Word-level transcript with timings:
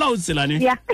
la 0.00 0.10
o 0.10 0.16
tselane 0.16 0.60
ya. 0.62 0.76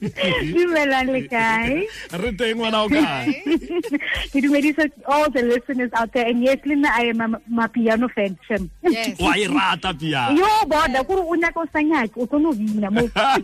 Dumelang 0.00 1.12
le 1.12 1.28
kae. 1.28 1.84
Re 2.20 2.30
teng 2.32 2.56
ngwana 2.56 2.84
o 2.84 2.88
kae? 2.88 3.28
Ke 4.32 4.40
dumedisa 4.40 4.88
all 5.08 5.28
the 5.30 5.42
listeners 5.42 5.90
out 5.92 6.12
there 6.12 6.26
and 6.26 6.42
yes 6.42 6.58
le 6.64 6.76
nna 6.76 6.88
i 6.96 7.12
am 7.12 7.20
a 7.20 7.40
mapiano 7.48 8.08
fan 8.08 8.36
shem. 8.48 8.70
Yes. 8.82 9.20
wa 9.20 9.36
e 9.36 9.46
rata 9.46 9.92
pia 9.94 10.32
yo 10.32 10.48
boda 10.66 11.04
kore 11.04 11.20
o 11.20 11.34
nyaka 11.36 11.60
o 11.60 11.66
sa 11.72 11.80
nyake 11.84 12.16
o 12.16 12.26
tlono 12.26 12.52
bina 12.56 12.90
mo 12.90 13.08
a 13.16 13.40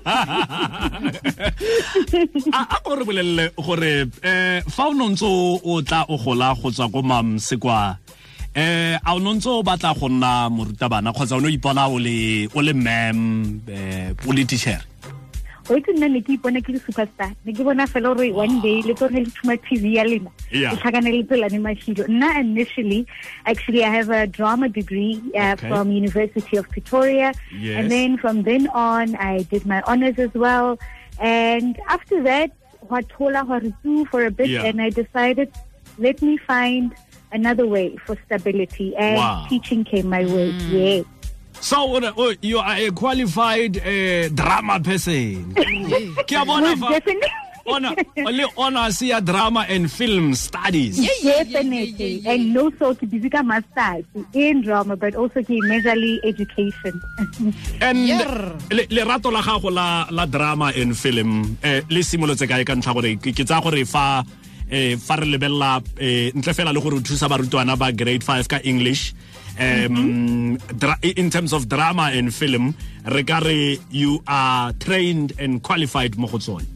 a 2.52 2.76
ko 2.84 2.96
re 2.96 3.04
bolelele 3.04 3.52
gore 3.56 4.08
eh 4.22 4.60
fa 4.68 4.88
o 4.88 4.92
nontse 4.96 5.24
o 5.24 5.60
o 5.64 5.82
tla 5.82 6.04
o 6.08 6.16
gola 6.16 6.54
go 6.56 6.70
tswa 6.70 6.88
ko 6.92 7.02
mamsekwa 7.02 7.98
eh 8.54 8.98
a 9.04 9.14
o 9.14 9.18
nontse 9.18 9.48
o 9.48 9.62
batla 9.62 9.94
go 9.98 10.08
nna 10.08 10.50
morutabana 10.50 11.12
kgotsa 11.12 11.36
o 11.36 11.40
ne 11.40 11.46
o 11.48 11.50
ipona 11.50 11.88
o 11.88 11.98
le 11.98 12.48
o 12.54 12.60
le 12.60 12.72
mam 12.74 13.60
eh 13.68 14.12
politician 14.24 14.80
o 15.70 15.76
itse 15.78 15.92
nna 15.96 16.08
ne 16.12 16.20
ke 16.20 16.34
ipona 16.36 16.60
ke 16.60 16.72
le 16.74 16.80
superstar. 16.84 17.30
Ne 17.46 17.52
ke 17.56 17.64
bona 17.64 17.86
fela 17.86 18.12
gore 18.12 18.28
one 18.34 18.60
day 18.60 18.82
le 18.82 18.92
tlo 18.98 19.08
re 19.08 19.22
le 19.24 19.30
thuma 19.30 19.56
tv 19.56 19.94
ya 19.94 20.04
lena. 20.04 20.28
Le 20.50 20.76
tlhakane 20.76 21.08
le 21.14 21.22
tselane 21.24 21.58
mashilo. 21.64 22.04
Nna 22.08 22.40
initially 22.40 23.06
actually 23.46 23.84
i 23.84 23.88
have 23.88 24.10
a 24.10 24.26
drama 24.26 24.68
degree 24.68 25.22
uh, 25.34 25.52
Okay. 25.54 25.68
from 25.70 25.90
university 25.92 26.56
of 26.58 26.68
pretoria. 26.68 27.32
Yes. 27.56 27.78
and 27.78 27.90
then 27.90 28.18
from 28.18 28.42
then 28.42 28.66
on 28.74 29.14
i 29.16 29.46
did 29.48 29.64
my 29.64 29.80
honors 29.86 30.18
as 30.18 30.34
well. 30.34 30.78
And 31.20 31.78
after 31.88 32.22
that 32.24 32.50
wathola 32.90 33.46
horitu 33.48 34.06
for 34.10 34.26
a 34.26 34.30
bit 34.30 34.48
Yeah. 34.50 34.64
and 34.68 34.82
i 34.82 34.90
decided 34.90 35.48
let 35.98 36.20
me 36.20 36.36
find 36.36 36.92
another 37.32 37.66
way 37.66 37.96
for 38.06 38.16
stability 38.26 38.94
and 38.96 39.16
Wow. 39.16 39.46
teaching 39.48 39.84
came 39.84 40.08
my 40.08 40.24
way 40.26 40.50
yeah 40.70 41.02
so 41.60 41.76
o 41.94 41.98
ne- 41.98 42.12
o- 42.16 42.34
you 42.42 42.58
are 42.58 42.76
a 42.76 42.90
qualified 42.90 43.76
eh, 43.84 44.28
drama 44.34 44.80
person 44.80 45.54
ke 46.28 46.34
a 46.36 46.44
bona 46.44 46.74
Most 46.76 46.80
fa 46.82 46.88
definitely 46.98 47.30
ona 47.64 47.94
o 48.26 48.30
le 48.34 48.46
honors 48.58 48.98
ya 49.06 49.20
drama 49.22 49.62
and 49.70 49.86
film 49.86 50.34
studies 50.34 50.98
Yeah, 50.98 51.44
Definitely. 51.46 52.18
And 52.26 52.50
no 52.52 52.70
so 52.74 52.90
ke 52.98 53.06
busy 53.06 53.30
ka 53.30 53.42
masters 53.46 54.02
in 54.34 54.62
drama 54.66 54.96
but 54.98 55.14
also 55.14 55.38
ke 55.46 55.54
majorly 55.70 56.18
education. 56.26 56.98
and 57.86 58.02
Yer. 58.02 58.58
le- 58.74 58.90
lerato 58.90 59.30
la 59.30 59.42
gago 59.46 59.70
la 59.70 60.08
la 60.10 60.26
drama 60.26 60.72
and 60.74 60.98
film 60.98 61.56
eh 61.62 61.82
le 61.88 62.02
simolotse 62.02 62.50
kae 62.50 62.66
ka 62.66 62.74
ntlha 62.74 62.94
gore 62.98 63.14
ke 63.22 63.30
ke 63.30 63.46
tsaya 63.46 63.62
gore 63.62 63.86
fa 63.86 64.24
eh 64.72 64.96
fa 64.96 65.20
re 65.20 65.28
lebelela 65.28 65.82
eh 66.00 66.32
ntle 66.32 66.52
fela 66.56 66.72
le 66.72 66.80
gore 66.80 66.96
o 66.96 67.04
thusa 67.04 67.28
barutwana 67.28 67.76
ba 67.76 67.92
grade 67.92 68.24
5 68.24 68.48
ka 68.48 68.58
english 68.64 69.12
um 69.60 70.56
in 71.04 71.28
terms 71.28 71.52
of 71.52 71.68
drama 71.68 72.08
and 72.16 72.32
film 72.32 72.72
re 73.04 73.78
you 73.92 74.22
are 74.26 74.72
trained 74.80 75.36
and 75.36 75.60
qualified 75.60 76.16
mo 76.16 76.26
go 76.26 76.40
tsone 76.40 76.71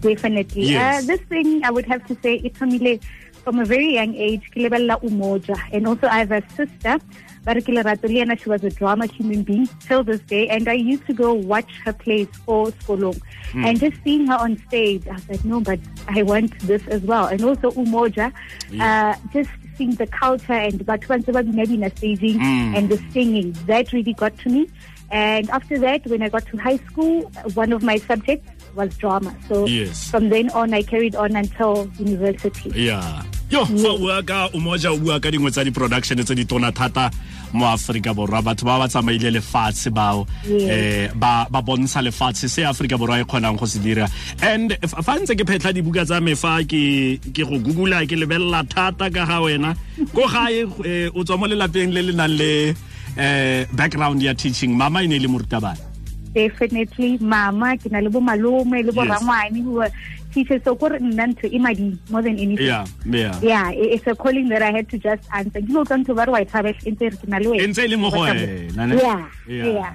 Definitely. 0.00 0.70
Yes. 0.70 1.04
Uh, 1.04 1.06
this 1.06 1.20
thing 1.28 1.64
I 1.64 1.70
would 1.70 1.86
have 1.86 2.06
to 2.06 2.16
say 2.22 2.36
it's 2.36 2.58
family 2.58 3.00
from 3.44 3.60
a 3.60 3.64
very 3.64 3.94
young 3.94 4.14
age 4.14 4.50
ke 4.50 4.56
lebella 4.66 5.00
umoja. 5.02 5.56
And 5.72 5.86
also 5.86 6.08
I 6.08 6.18
have 6.18 6.32
a 6.32 6.42
sister 6.56 6.98
ke 7.46 7.70
lerato 7.70 8.38
she 8.40 8.48
was 8.48 8.64
a 8.64 8.70
drama 8.70 9.06
human 9.06 9.42
being 9.44 9.68
till 9.86 10.02
this 10.02 10.20
day 10.20 10.48
and 10.48 10.68
I 10.68 10.72
used 10.72 11.06
to 11.06 11.14
go 11.14 11.32
watch 11.32 11.70
her 11.84 11.92
plays 11.92 12.26
for 12.44 12.66
Skolong 12.72 13.20
and 13.54 13.78
just 13.78 14.02
seeing 14.02 14.26
her 14.26 14.34
on 14.34 14.58
stage 14.66 15.06
I 15.06 15.12
was 15.12 15.28
like 15.28 15.44
no 15.44 15.60
but 15.60 15.78
I 16.08 16.22
want 16.22 16.58
this 16.60 16.82
as 16.88 17.02
well. 17.02 17.26
And 17.26 17.44
also 17.44 17.70
umoja 17.70 18.32
uh, 18.80 19.14
just 19.32 19.50
seeing 19.78 19.94
the 19.94 20.08
culture 20.08 20.52
and 20.54 20.80
batho 20.80 21.06
ba 21.06 21.18
ntse 21.18 21.32
ba 21.32 21.42
bina-bina 21.44 21.90
staging 21.96 22.40
and 22.42 22.88
the 22.88 22.98
singing 23.12 23.52
that 23.66 23.92
really 23.92 24.14
got 24.14 24.36
to 24.38 24.48
me. 24.48 24.68
And 25.12 25.48
after 25.50 25.78
that 25.78 26.04
when 26.06 26.22
I 26.22 26.28
got 26.28 26.46
to 26.46 26.56
high 26.56 26.78
school 26.90 27.30
one 27.54 27.72
of 27.72 27.84
my 27.84 27.98
subjects 27.98 28.50
was 28.76 28.94
drama. 28.98 29.34
So 29.48 29.66
Yes. 29.66 30.10
from 30.10 30.28
then 30.28 30.50
on 30.50 30.74
I 30.74 30.82
carried 30.82 31.16
on 31.16 31.34
until 31.34 31.88
university. 31.98 32.70
Yeah. 32.76 33.24
Yo 33.48 33.64
fa 33.64 33.90
bua 33.96 34.22
ka 34.26 34.48
o 34.52 34.58
moja 34.58 34.90
o 34.92 34.98
bua 34.98 35.20
ka 35.22 35.30
dingwe 35.30 35.50
tsa 35.54 35.62
di-production 35.64 36.18
tse 36.18 36.34
di 36.34 36.44
tona 36.44 36.72
thata 36.74 37.10
mo 37.54 37.64
aforika 37.64 38.10
borwa. 38.12 38.42
Batho 38.42 38.66
ba 38.66 38.74
ba 38.82 38.88
tsamaile 38.90 39.30
lefatshe 39.30 39.90
bao 39.94 40.26
eh 40.50 41.08
ba 41.14 41.46
bontsha 41.62 42.02
lefatshe 42.02 42.50
se 42.50 42.66
aforika 42.66 42.98
borwa 42.98 43.20
e 43.22 43.24
kgonang 43.24 43.56
go 43.56 43.64
se 43.66 43.78
dira. 43.78 44.10
And 44.42 44.74
fa 44.82 45.14
ntse 45.14 45.38
ke 45.38 45.46
phetlha 45.46 45.70
dibuka 45.72 46.04
tsa 46.04 46.20
me 46.20 46.34
fa 46.34 46.58
ke 46.66 47.22
go 47.32 47.56
googla 47.62 48.02
ke 48.02 48.18
lebelela 48.18 48.66
thata 48.66 49.10
ka 49.14 49.24
ga 49.24 49.38
wena. 49.38 49.76
Ko 50.12 50.26
gae 50.26 50.66
eh, 50.84 51.08
o 51.14 51.22
tswa 51.22 51.38
mo 51.38 51.46
lelapeng 51.46 51.94
le 51.94 52.02
le 52.02 52.12
nang 52.18 52.34
le 52.34 52.74
eh 53.16 53.64
background 53.78 54.20
ya 54.22 54.34
teaching. 54.34 54.74
Mama 54.76 55.02
e 55.02 55.06
ne 55.06 55.16
e 55.16 55.18
le 55.22 55.28
morutabana 55.30 55.85
definitely 56.34 57.18
mama 57.20 57.76
ke 57.76 57.90
na 57.90 58.00
le 58.00 58.10
bo 58.10 58.20
malome 58.20 58.84
le 58.84 58.92
bo 58.92 59.02
rangwane 59.02 59.62
who 59.62 59.82
were 59.82 59.90
teachers 60.32 60.60
so 60.64 60.76
kore 60.76 60.98
nna 61.00 61.32
ntho 61.32 61.48
e 61.48 61.58
madi 61.58 61.96
more 62.10 62.22
than 62.22 62.38
anything. 62.38 62.66
Yeah 62.66 62.84
yeah. 63.04 63.34
Yeah 63.40 63.70
it's 63.72 64.06
a 64.06 64.14
calling 64.14 64.48
that 64.50 64.62
I 64.62 64.70
had 64.70 64.88
to 64.90 64.98
just 64.98 65.22
answer. 65.32 65.60
Ke 65.62 65.70
lo 65.72 65.84
tsa 65.84 65.96
ntho 65.96 66.14
ba 66.14 66.26
re 66.26 66.32
wa 66.32 66.40
e 66.40 66.44
thabela 66.44 66.76
e 66.84 66.90
ntse 66.92 67.08
re 67.08 67.16
ke 67.16 67.26
na 67.28 67.38
le 67.38 67.48
wena. 67.48 67.68
Ntse 67.68 67.88
le 67.88 67.96
mo 67.96 68.10
go 68.10 68.20
wena 68.24 68.92
yeah 69.00 69.24
Yeah. 69.48 69.94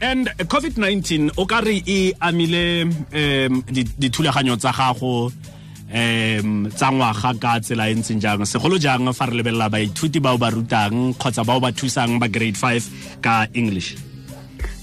and 0.00 0.26
covid-19 0.50 1.36
o 1.38 1.44
ka 1.46 1.60
re 1.60 1.82
e 1.86 2.12
amile 2.20 2.88
um 2.88 3.62
di- 3.68 3.84
dithulaganyo 3.98 4.56
tsa 4.56 4.72
gago 4.72 5.30
um 5.94 6.66
tsa 6.72 6.88
ngwaga 6.90 7.30
ka 7.38 7.60
tsela 7.60 7.90
e 7.90 7.94
ntseng 7.94 8.20
jang? 8.20 8.42
Segolo 8.48 8.78
jang 8.80 9.12
fa 9.12 9.26
re 9.26 9.36
lebelela 9.36 9.68
baithuti 9.68 10.18
bao 10.20 10.38
ba 10.38 10.50
rutang 10.50 11.14
kgotsa 11.14 11.44
bao 11.44 11.60
ba 11.60 11.70
thusang 11.72 12.18
ba 12.18 12.26
grade 12.28 12.56
5 12.56 13.20
ka 13.20 13.46
english 13.54 13.94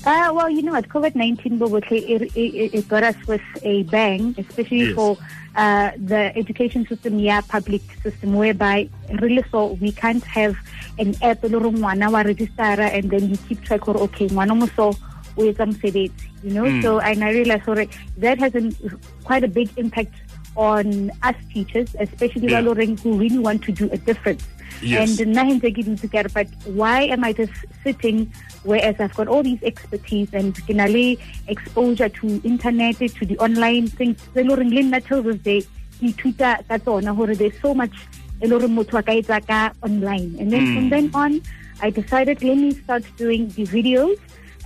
Uh, 0.04 0.32
well, 0.34 0.50
you 0.50 0.64
know 0.64 0.72
what, 0.72 0.90
COVID-19 0.90 1.60
Bobotle, 1.60 1.92
it, 1.92 2.36
it, 2.36 2.74
it 2.74 2.88
got 2.88 3.04
us 3.04 3.16
with 3.28 3.42
a 3.62 3.84
bang, 3.84 4.34
especially 4.38 4.86
Yes. 4.86 4.96
for 4.96 5.16
uh, 5.56 5.92
the 5.98 6.36
education 6.36 6.88
system, 6.88 7.20
yeah, 7.20 7.42
public 7.42 7.82
system, 8.02 8.34
whereby 8.34 8.90
really 9.22 9.44
so 9.52 9.74
we 9.74 9.92
can't 9.92 10.24
have 10.24 10.56
an 10.98 11.14
app, 11.22 11.44
e 11.46 11.50
hore 11.50 12.24
register 12.24 12.62
and 12.64 13.12
then 13.12 13.30
you 13.30 13.38
keep 13.48 13.62
track 13.62 13.88
of, 13.88 13.98
okay, 13.98 14.28
mo 14.30 14.66
so 14.76 14.90
o 15.38 15.42
etsa 15.44 15.66
mosebetsi, 15.68 16.12
you 16.44 16.52
know? 16.52 16.82
So, 16.82 17.00
and 17.00 17.24
I 17.24 17.30
realized, 17.30 17.66
sorry, 17.66 17.88
that 18.18 18.40
has 18.40 18.56
an, 18.56 18.76
quite 19.24 19.44
a 19.44 19.48
big 19.48 19.70
impact 19.78 20.16
on 20.56 21.12
us 21.22 21.36
teachers, 21.54 21.96
especially 22.00 22.48
Yeah. 22.48 22.62
yeah. 22.62 22.96
who 23.04 23.18
really 23.20 23.38
want 23.38 23.64
to 23.64 23.72
do 23.72 23.88
a 23.92 23.98
difference. 23.98 24.44
Yes. 24.82 25.20
And 25.20 25.34
nna 25.34 25.44
hentse 25.50 25.70
ke 25.76 25.86
dutse 25.86 26.08
ke 26.14 26.24
re, 26.26 26.32
but 26.34 26.48
why 26.82 27.02
am 27.16 27.24
I 27.24 27.34
just 27.34 27.54
sitting 27.84 28.32
whereas 28.64 28.96
I've 29.00 29.14
got 29.16 29.28
all 29.28 29.44
these 29.44 29.62
expertise 29.64 30.34
and 30.34 30.58
le 30.70 31.18
exposure 31.48 32.09
to 32.09 32.42
internet 32.44 32.98
to 32.98 33.26
the 33.26 33.38
online 33.38 33.88
things? 33.88 34.18
Tse 34.34 34.44
le 34.44 34.56
horeng 34.56 34.74
le 34.74 34.84
nna 34.84 35.06
till 35.08 35.24
this 35.24 35.38
day 35.38 35.62
ke 35.62 36.12
ithuta 36.14 36.68
ka 36.68 36.78
tsona 36.78 37.16
hore 37.16 37.36
there's 37.36 37.59
so 37.62 37.74
much 37.74 37.96
le 38.42 38.50
hore 38.50 38.68
motho 38.68 39.00
a 39.00 39.04
ka 39.04 39.12
etsa 39.12 39.42
ka 39.48 39.72
online. 39.84 40.36
And 40.40 40.52
then 40.52 40.66
from 40.74 40.84
hmm. 40.84 40.90
then 40.90 41.12
on 41.14 41.42
I 41.82 41.90
decided 41.90 42.44
let 42.44 42.58
me 42.58 42.72
start 42.72 43.03
doing 43.18 43.50
the 43.50 43.66
videos 43.66 44.18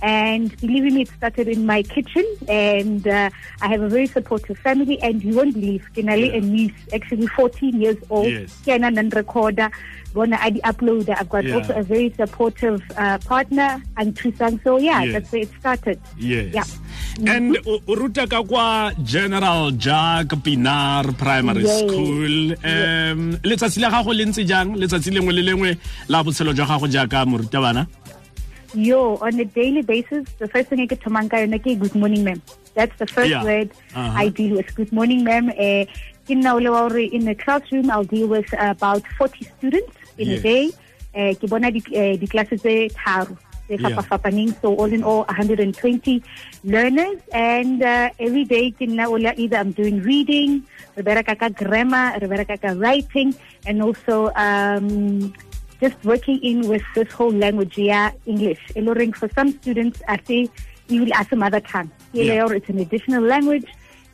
and 0.02 0.54
believe 0.60 0.84
me, 0.92 1.02
it 1.02 1.08
started 1.16 1.48
in 1.48 1.66
my 1.66 1.82
kitchen, 1.82 2.24
and 2.48 3.06
uh, 3.06 3.30
I 3.60 3.68
have 3.68 3.82
a 3.82 3.88
very 3.88 4.06
supportive 4.06 4.58
family. 4.58 5.00
And 5.02 5.22
you 5.22 5.34
won't 5.36 5.54
believe, 5.54 5.84
Kenali 5.94 6.26
Yeah. 6.28 6.36
and 6.38 6.52
niece, 6.52 6.72
actually 6.92 7.26
14 7.28 7.80
years 7.80 7.96
old, 8.10 8.28
Yes. 8.30 8.52
Kenan 8.64 8.98
and 8.98 9.14
recorder, 9.14 9.70
Bona 10.14 10.38
Adi 10.42 10.60
uploader. 10.60 11.14
I've 11.18 11.28
got 11.28 11.44
Yeah. 11.44 11.56
also 11.56 11.74
a 11.74 11.82
very 11.82 12.12
supportive 12.16 12.82
uh, 12.96 13.18
partner, 13.26 13.82
and 13.96 14.14
Trisang. 14.14 14.60
So 14.64 14.78
yeah, 14.78 15.02
Yes. 15.02 15.12
that's 15.12 15.32
where 15.32 15.42
it 15.42 15.50
started. 15.60 15.98
yes 16.18 16.54
Yeah. 16.54 16.64
and 17.34 17.56
o 17.66 17.80
o 17.88 17.94
ruta 17.94 18.26
ka 18.26 18.42
kwa 18.42 18.92
general 19.02 19.70
Jacques 19.72 20.36
Pienaar 20.44 21.04
primary 21.16 21.64
Yes. 21.64 21.80
school 21.80 22.34
um 22.64 23.20
letsatsi 23.42 23.80
la 23.80 23.88
gago 23.90 24.12
le 24.12 24.24
ntse 24.26 24.44
jang 24.44 24.76
letsatsi 24.76 25.10
lengwe 25.10 25.32
le 25.32 25.42
lengwe 25.48 25.70
la 26.08 26.22
botshelo 26.24 26.52
jwa 26.52 26.66
gago 26.66 26.86
jaaka 26.88 27.24
morutabana 27.26 27.86
Yo, 28.74 29.16
on 29.16 29.38
a 29.40 29.44
daily 29.44 29.82
basis, 29.82 30.26
the 30.38 30.48
first 30.48 30.68
thing 30.68 30.80
I 30.80 30.86
get 30.86 31.00
to 31.02 31.10
manka 31.10 31.36
yona 31.36 31.58
ke 31.58 31.78
good 31.78 31.94
morning, 31.94 32.24
ma'am. 32.24 32.42
That's 32.74 32.96
the 32.98 33.06
first 33.06 33.30
Yeah. 33.30 33.44
word 33.44 33.70
Uh-huh. 33.94 34.12
I 34.22 34.28
deal 34.28 34.56
with. 34.56 34.74
Good 34.74 34.92
morning, 34.92 35.24
ma'am. 35.24 35.48
Uh, 35.48 35.84
in 36.28 36.44
in 36.44 37.28
a 37.28 37.34
classroom, 37.34 37.90
I'll 37.90 38.04
deal 38.04 38.26
with 38.26 38.52
about 38.58 39.02
40 39.16 39.46
students 39.56 39.96
in 40.18 40.28
Yes. 40.28 40.40
a 40.40 40.42
day. 40.42 40.64
Uh, 41.16 41.32
ke 41.40 41.48
bona 41.48 41.70
di, 41.72 41.80
uh, 41.96 42.16
di 42.20 42.26
classes 42.26 42.60
tse 42.60 42.92
tharo 42.92 43.32
tse 43.66 43.80
Yeah. 43.80 43.88
fapafapaneng. 43.88 44.52
so 44.60 44.74
all 44.76 44.92
in 44.92 45.02
all 45.02 45.24
120 45.32 46.20
learners 46.62 47.16
and 47.32 47.80
uh, 47.82 48.10
every 48.20 48.44
day 48.44 48.70
ke 48.70 48.84
nna 48.84 49.08
ola 49.08 49.32
either 49.40 49.56
I'm 49.56 49.72
doing 49.72 50.02
reading 50.04 50.60
re 50.96 51.02
bereka 51.02 51.32
ka 51.40 51.48
grammar 51.48 52.20
re 52.20 52.28
bereka 52.28 52.60
ka 52.60 52.76
writing 52.76 53.32
and 53.64 53.80
also 53.80 54.28
um, 54.36 55.32
just 55.80 55.96
working 56.04 56.38
in 56.42 56.68
with 56.68 56.82
this 56.94 57.10
whole 57.12 57.32
language 57.32 57.76
yeah 57.78 58.10
English 58.26 58.60
e 58.76 58.80
le 58.80 59.12
for 59.12 59.28
some 59.34 59.52
students 59.52 60.02
I 60.08 60.18
say 60.26 60.48
even 60.88 61.12
as 61.12 61.26
a 61.32 61.36
mother 61.36 61.60
tongue 61.60 61.90
Yeah. 62.12 62.24
yeah. 62.24 62.56
it's 62.58 62.68
an 62.68 62.78
additional 62.78 63.22
language 63.22 63.66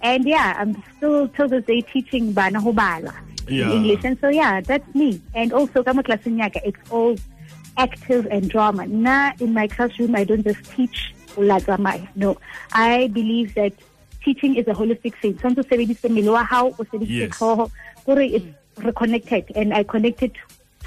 and 0.03 0.25
yeah 0.27 0.57
I'm 0.59 0.83
still 0.97 1.29
till 1.29 1.49
this 1.49 1.65
day 1.65 1.81
teaching 1.83 2.33
bana 2.33 2.61
ho 2.61 2.73
bala 2.73 3.15
Yeah. 3.49 3.67
in 3.67 3.73
English. 3.73 4.05
And 4.05 4.19
so, 4.21 4.29
yeah, 4.29 4.61
that's 4.61 4.95
me. 4.95 5.21
And 5.35 5.53
also, 5.53 5.83
kama 5.83 6.03
it's 6.07 6.91
all 6.91 7.17
active 7.77 8.27
and 8.27 8.49
drama. 8.49 8.87
Na 8.87 9.33
in 9.41 9.53
my 9.53 9.67
classroom, 9.67 10.15
I 10.15 10.25
don't 10.25 10.45
just 10.45 10.65
teach 10.73 11.15
ulazamai. 11.37 12.09
No, 12.15 12.39
I 12.73 13.09
believe 13.09 13.55
that 13.55 13.73
teaching 14.25 14.57
is 14.57 14.67
a 14.69 14.73
holistic 14.73 15.15
thing. 15.21 15.35
Tshwanetse 15.35 15.59
o 15.59 15.63
sebedise 15.63 16.09
mmele 16.09 16.33
wa 16.33 16.45
hao, 16.45 16.69
o 16.69 16.85
sebedise 16.85 17.71
kore 18.05 18.23
it's 18.23 18.47
reconnected, 18.79 19.51
and 19.55 19.75
I 19.75 19.83
connected 19.83 20.33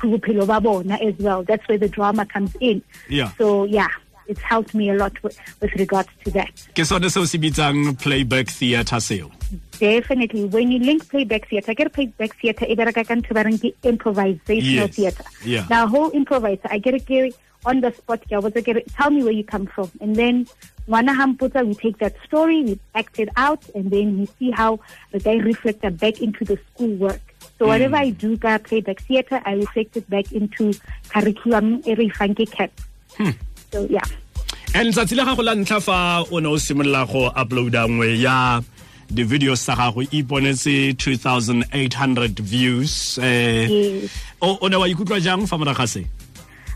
bophelo 0.01 0.45
ba 0.47 0.59
bona 0.61 0.95
as 0.95 1.15
well. 1.19 1.43
That's 1.43 1.67
where 1.67 1.77
the 1.77 1.89
drama 1.89 2.25
comes 2.25 2.55
in. 2.59 2.81
Yeah. 3.09 3.31
So 3.37 3.63
yeah, 3.65 3.87
it's 4.27 4.41
helped 4.41 4.73
me 4.73 4.89
a 4.89 4.95
lot 4.95 5.13
with, 5.23 5.37
with 5.61 5.71
regards 5.73 6.09
to 6.25 6.31
that. 6.31 6.49
ke 6.75 6.85
sone 6.85 7.09
seo 7.09 7.25
se 7.25 7.37
bitsang 7.37 7.97
playback 7.99 8.47
theatre 8.49 8.97
seo 8.97 9.31
Definitely. 9.79 10.45
When 10.45 10.71
you 10.71 10.79
link 10.79 11.09
playback 11.09 11.49
theatre, 11.49 11.73
get 11.73 11.91
playback 11.91 12.35
theatre, 12.41 12.65
e 12.65 12.75
bereka 12.75 13.05
ka 13.05 13.13
ntho 13.13 13.33
ba 13.35 13.43
reng 13.43 13.57
ke 13.59 13.75
improvisational 13.83 14.87
Yes. 14.87 14.95
theatre. 14.95 15.25
Yeah. 15.43 15.65
Now, 15.69 15.85
whole 15.87 16.11
improviser, 16.11 16.69
I 16.71 16.77
get 16.79 16.95
it 16.95 17.05
ke 17.05 17.35
on 17.65 17.81
the 17.81 17.91
spot, 17.91 18.21
ke 18.23 18.31
a 18.31 18.39
botsa 18.39 18.63
ke 18.63 18.85
tell 18.95 19.09
me 19.11 19.21
where 19.23 19.33
you 19.33 19.43
come 19.43 19.65
from. 19.67 19.91
And 19.99 20.15
then, 20.15 20.47
ngwana 20.87 21.13
ha 21.15 21.27
mpotsa, 21.27 21.67
we 21.67 21.75
take 21.75 21.97
that 21.99 22.15
story, 22.25 22.63
we 22.63 22.79
act 22.95 23.19
it 23.19 23.27
out, 23.35 23.67
and 23.75 23.91
then 23.91 24.17
we 24.19 24.25
see 24.39 24.51
how 24.51 24.79
the 25.11 25.19
guy 25.19 25.35
reflect 25.43 25.81
that 25.81 25.99
back 25.99 26.21
into 26.21 26.45
the 26.45 26.57
school 26.71 26.95
work. 26.95 27.19
So 27.57 27.67
whatever 27.67 27.95
I 27.95 28.09
do 28.09 28.37
ka 28.37 28.57
playback 28.59 28.99
theatre, 29.01 29.41
I 29.45 29.53
reflect 29.53 29.95
it 29.97 30.09
back 30.09 30.31
into 30.31 30.73
curriculum 31.09 31.81
e 31.85 31.95
re 31.95 32.05
e 32.05 32.09
fang 32.09 32.35
ke 32.35 32.45
CAP. 32.51 32.71
So 33.71 33.87
yeah. 33.89 34.03
and 34.75 34.91
letsatsi 34.91 35.15
le 35.15 35.23
gago 35.23 35.43
la 35.43 35.53
ntlha 35.55 35.79
fa 35.81 36.25
o 36.31 36.39
ne 36.39 36.49
o 36.49 36.57
simolola 36.59 37.05
go 37.07 37.29
uploada 37.31 37.87
nngwe 37.87 38.19
ya 38.19 38.61
di-videos 39.07 39.63
tsa 39.63 39.75
gago 39.75 40.03
e 40.03 40.07
iponetse 40.11 40.91
2800 40.99 42.41
views 42.43 43.17
eh 43.23 43.69
Yes. 43.71 44.11
o 44.41 44.57
o 44.61 44.67
ne 44.67 44.75
wa 44.75 44.87
ikutlwa 44.87 45.19
jang 45.23 45.47
fa 45.47 45.57
moraga 45.57 45.87
se 45.87 46.05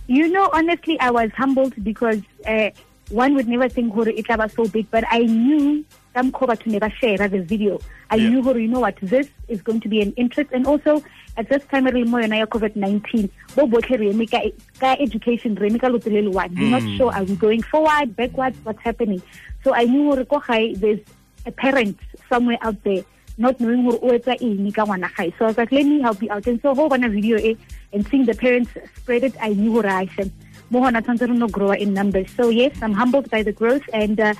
You 0.09 0.27
know, 0.27 0.49
honestly, 0.51 0.99
I 0.99 1.11
was 1.11 1.29
humbled 1.37 1.75
because 1.83 2.17
uh, 2.47 2.71
one 3.11 3.35
would 3.35 3.47
never 3.47 3.69
think 3.69 3.93
Hore 3.93 4.09
it 4.09 4.27
was 4.27 4.51
so 4.53 4.65
big, 4.65 4.89
but 4.89 5.03
I 5.05 5.19
knew 5.19 5.85
some 6.13 6.31
Koba 6.31 6.55
to 6.55 6.69
never 6.69 6.89
share 6.89 7.17
the 7.17 7.41
video. 7.41 7.79
I 8.09 8.15
Yeah. 8.15 8.29
knew 8.29 8.43
Hore, 8.43 8.57
you 8.57 8.67
know 8.67 8.79
what, 8.79 8.97
this 9.01 9.27
is 9.47 9.61
going 9.61 9.79
to 9.81 9.89
be 9.89 10.01
an 10.01 10.13
interest. 10.17 10.49
And 10.51 10.65
also, 10.65 11.03
at 11.37 11.49
this 11.49 11.63
time, 11.65 11.87
I 11.87 11.91
remember 11.91 12.19
when 12.19 12.33
I 12.33 12.43
COVID 12.45 12.75
19, 12.75 13.29
bo 13.55 13.67
botlhe 13.67 13.99
re 13.99 14.09
eme 14.09 14.29
ka 14.29 14.41
ka 14.79 14.95
education, 14.99 15.55
re 15.55 15.69
eme 15.69 15.79
ka 15.79 15.87
lotso 15.87 16.11
le 16.11 16.21
le 16.21 16.31
one. 16.31 16.55
We're 16.57 16.67
not 16.69 16.83
sure, 16.97 17.13
are 17.13 17.23
we 17.23 17.35
going 17.35 17.61
forward, 17.63 18.15
backwards, 18.15 18.57
what's 18.63 18.81
happening? 18.81 19.21
So 19.63 19.73
I 19.75 19.83
knew 19.85 20.03
Hore 20.09 20.25
ko 20.25 20.39
gae, 20.39 20.73
there's 20.73 20.99
a 21.45 21.51
parent 21.51 21.97
somewhere 22.27 22.57
out 22.61 22.83
there 22.83 23.03
not 23.37 23.57
knowing 23.61 23.83
who 23.83 23.95
o 23.97 24.11
etsa 24.11 24.35
eng 24.41 24.69
ka 24.75 24.83
ngwana 24.83 25.09
gae 25.15 25.31
so 25.39 25.45
i 25.45 25.47
was 25.47 25.57
like 25.57 25.71
let 25.71 25.85
me 25.85 26.01
help 26.01 26.21
you 26.21 26.29
out 26.29 26.45
and 26.45 26.59
so 26.61 26.75
ho 26.75 26.89
bona 26.89 27.07
video 27.07 27.37
e 27.37 27.55
and 27.93 28.05
seeing 28.09 28.25
the 28.25 28.35
parents 28.35 28.69
spread 28.97 29.23
it 29.23 29.33
i 29.41 29.53
knew 29.53 29.71
gore 29.71 29.87
i 29.87 30.05
said 30.17 30.29
mo 30.69 30.81
hona 30.83 31.01
tshwanetse 31.01 31.29
re 31.31 31.37
no 31.37 31.71
in 31.71 31.93
numbers 31.93 32.27
so 32.35 32.49
yes 32.49 32.75
i'm 32.83 32.93
humbled 32.93 33.29
by 33.29 33.41
the 33.41 33.53
growth 33.53 33.87
and 33.93 34.19
uh, 34.19 34.33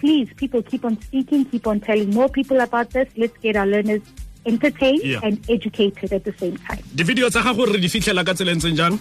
please 0.00 0.28
people 0.40 0.62
keep 0.64 0.84
on 0.88 0.96
speaking 1.06 1.44
keep 1.44 1.66
on 1.66 1.78
telling 1.80 2.10
more 2.10 2.28
people 2.28 2.60
about 2.60 2.90
this. 2.96 3.08
Let's 3.16 3.36
get 3.44 3.56
our 3.56 3.66
learners 3.68 4.02
entertained 4.46 5.02
Yeah. 5.04 5.20
and 5.22 5.36
educated 5.52 6.12
at 6.16 6.24
the 6.24 6.32
same 6.40 6.56
time. 6.68 6.80
Di-video 6.94 7.28
tsa 7.28 7.42
gago 7.44 7.66
re 7.68 7.78
di 7.78 7.88
fitlhela 7.92 8.24
ka 8.24 8.32
tsela 8.32 8.56
ntseng 8.56 8.76
jang? 8.80 8.96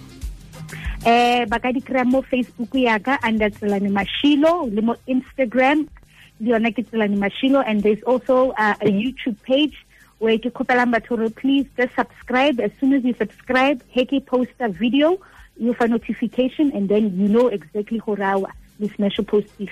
Eh 1.08 1.46
ba 1.48 1.60
ka 1.64 1.72
di 1.72 1.80
kry 1.80 2.04
mo 2.04 2.20
facebook 2.22 2.76
yaka 2.76 3.16
under 3.24 3.48
tselane 3.50 3.88
mashilo 3.88 4.68
le 4.68 4.82
mo 4.84 4.96
instagram. 5.08 5.88
Le 6.44 6.52
yona 6.52 6.72
ke 6.76 6.84
tselane 6.84 7.16
mashilo 7.16 7.64
and 7.66 7.84
there's 7.84 8.04
also 8.04 8.52
uh, 8.60 8.76
a 8.84 8.92
youtube 8.92 9.40
page 9.48 9.76
where 10.20 10.36
ke 10.38 10.52
kgopelang 10.52 10.92
batho 10.92 11.16
hore 11.16 11.32
please 11.32 11.66
just 11.80 11.96
subscribe. 11.96 12.60
As 12.60 12.72
soon 12.80 12.92
as 13.00 13.04
you 13.08 13.16
subscribe 13.16 13.80
he 13.88 14.04
ke 14.04 14.20
post 14.26 14.52
a 14.60 14.68
video 14.68 15.16
you 15.56 15.72
for 15.74 15.88
notification 15.88 16.72
and 16.76 16.88
then 16.92 17.16
you 17.20 17.28
know 17.32 17.48
exactly 17.48 18.00
gore 18.04 18.20
awa 18.24 18.52
le 18.80 18.88
smash 18.96 19.20
post 19.28 19.48
if 19.60 19.72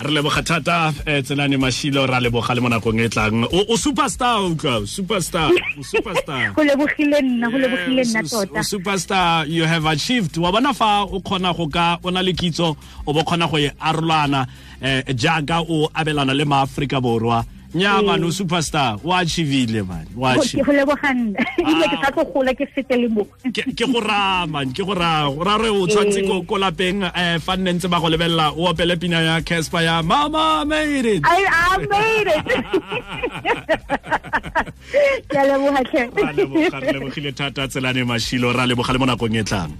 re 0.00 0.10
leboga 0.10 0.42
thata 0.42 0.94
eh, 1.06 1.22
tselane 1.22 1.56
mashilo 1.56 2.06
ra 2.06 2.20
leboga 2.20 2.54
le 2.54 2.60
mo 2.60 2.68
nakong 2.68 3.00
e 3.00 3.08
tlang. 3.08 3.44
O 3.50 3.76
superstar 3.76 4.38
o 4.38 4.54
utlwa 4.54 4.86
superstar 4.86 5.50
o 5.50 5.82
superstar. 5.82 6.54
Go 6.54 6.62
lebogile 6.62 7.20
nna 7.22 7.50
go 7.50 7.58
lebogile 7.58 8.04
nna 8.04 8.22
tota. 8.22 8.62
superstar 8.62 9.48
you 9.48 9.64
have 9.64 9.86
achieved. 9.86 10.36
Wa 10.36 10.52
bona 10.52 10.72
fa 10.72 11.02
o 11.02 11.20
khona 11.20 11.56
go 11.56 11.66
ka 11.68 11.98
o 12.04 12.10
na 12.10 12.20
le 12.22 12.32
kitso 12.32 12.76
o 13.06 13.12
bo 13.12 13.22
khona 13.24 13.50
go 13.50 13.58
e 13.58 13.70
arolwana 13.80 14.46
um 14.80 15.14
jaaka 15.14 15.66
o 15.68 15.88
abelana 15.94 16.34
le 16.34 16.44
maaforika 16.44 17.00
borwa 17.00 17.44
nya 17.74 18.02
man 18.02 18.24
o 18.24 18.30
superstar. 18.30 18.98
O 19.04 19.12
achievile 19.12 19.82
man. 19.86 20.06
O 20.16 20.20
Go- 20.20 20.26
achieve- 20.40 20.62
ke 20.62 20.66
go 20.66 20.72
lebogang 20.72 21.34
ebile 21.60 21.86
ke 21.92 21.96
sa 22.02 22.10
tlo 22.12 22.24
gola 22.32 22.54
ke 22.54 22.66
fete 22.74 22.96
le 22.96 23.08
mo 23.08 23.24
ke 23.52 23.84
go 23.92 24.00
ra 24.00 24.46
man. 24.46 24.72
Ke 24.72 24.82
go 24.86 24.94
ra 24.94 25.28
go 25.28 25.44
raya 25.44 25.58
re 25.62 25.68
o 25.68 25.86
tshwantse 25.86 26.22
ko 26.26 26.42
ko 26.48 26.56
lapeng 26.58 27.02
eh 27.14 27.38
fa 27.38 27.56
nne 27.56 27.72
ntse 27.76 27.88
ba 27.90 28.00
go 28.00 28.08
lebella 28.08 28.50
o 28.56 28.66
opele 28.72 28.96
pina 28.98 29.20
ya 29.20 29.40
Casper 29.44 29.82
ya 29.84 30.02
mama 30.02 30.64
made 30.66 31.04
it. 31.06 31.22
I, 31.24 31.44
I 31.44 31.78
made 31.86 32.28
it. 32.32 32.44
Ke 35.28 35.38
leboga 35.44 35.82
tlhe. 35.84 36.08
ra 36.72 36.78
re 36.80 36.92
lebogile 36.92 37.32
thata 37.36 37.68
tselane 37.68 38.04
mashilo. 38.08 38.52
Ra 38.56 38.64
lebogale 38.66 38.98
mo 38.98 39.04
nakong 39.06 39.36
e 39.36 39.42
tlang. 39.44 39.72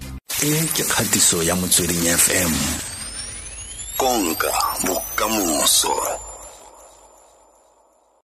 E 0.45 0.53
ke 0.77 0.85
kgatiso 0.85 1.41
ya 1.43 1.55
motsweding 1.57 2.05
fm 2.15 2.53
konka 3.99 4.53
bokamoso 4.87 5.91